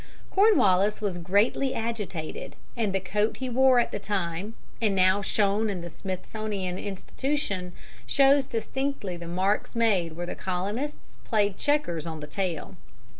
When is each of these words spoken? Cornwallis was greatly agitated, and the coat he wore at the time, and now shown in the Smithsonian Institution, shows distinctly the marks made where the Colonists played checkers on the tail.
Cornwallis 0.31 0.99
was 0.99 1.19
greatly 1.19 1.75
agitated, 1.75 2.55
and 2.75 2.91
the 2.91 2.99
coat 2.99 3.37
he 3.37 3.49
wore 3.49 3.77
at 3.79 3.91
the 3.91 3.99
time, 3.99 4.55
and 4.81 4.95
now 4.95 5.21
shown 5.21 5.69
in 5.69 5.81
the 5.81 5.91
Smithsonian 5.91 6.79
Institution, 6.79 7.71
shows 8.07 8.47
distinctly 8.47 9.15
the 9.15 9.27
marks 9.27 9.75
made 9.75 10.13
where 10.13 10.25
the 10.25 10.33
Colonists 10.33 11.17
played 11.23 11.55
checkers 11.55 12.07
on 12.07 12.19
the 12.19 12.25
tail. 12.25 12.75